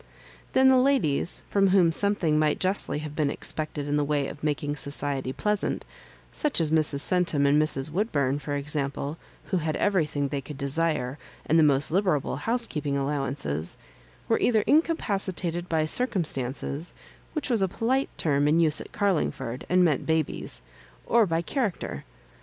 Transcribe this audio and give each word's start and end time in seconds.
Then 0.53 0.69
the 0.69 0.77
ladies, 0.77 1.43
from 1.51 1.67
whom 1.67 1.91
some 1.91 2.15
thing 2.15 2.39
might 2.39 2.59
justly 2.59 2.97
have 3.05 3.15
been 3.15 3.29
expected 3.29 3.87
in 3.87 3.97
the 3.97 4.03
way 4.03 4.25
of 4.27 4.43
making 4.43 4.75
society 4.77 5.31
pleasant— 5.31 5.85
^such 6.33 6.59
as 6.59 6.71
Mrs. 6.71 7.01
Centum 7.01 7.45
and 7.45 7.61
Mrs. 7.61 7.91
Woodbum, 7.91 8.39
for 8.39 8.55
example, 8.55 9.19
who 9.51 9.57
had 9.57 9.75
everything 9.75 10.29
they 10.29 10.41
could 10.41 10.57
desire, 10.57 11.19
aud 11.47 11.57
the 11.57 11.61
most 11.61 11.91
liberal 11.91 12.35
housekeeping 12.37 12.97
allowances—» 12.97 13.77
were 14.27 14.39
either 14.39 14.63
mcapacitated 14.63 15.69
by 15.69 15.85
circumstances 15.85 16.93
(which 17.33 17.51
was 17.51 17.61
a 17.61 17.67
polite 17.67 18.09
term 18.17 18.47
in 18.47 18.59
use 18.59 18.81
at 18.81 18.91
Garlingford, 18.91 19.65
and 19.69 19.85
meant 19.85 20.07
ba 20.07 20.23
bies) 20.23 20.63
or 21.05 21.27
by 21.27 21.43
character. 21.43 22.05